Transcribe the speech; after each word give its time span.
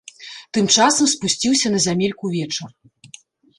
Тым 0.57 0.65
часам 0.77 1.05
спусціўся 1.13 1.67
на 1.75 1.79
зямельку 1.85 2.35
вечар. 2.39 2.69